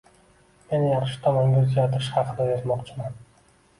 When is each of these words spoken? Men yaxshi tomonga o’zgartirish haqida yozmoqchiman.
Men 0.69 0.85
yaxshi 0.87 1.21
tomonga 1.27 1.61
o’zgartirish 1.65 2.11
haqida 2.17 2.49
yozmoqchiman. 2.51 3.21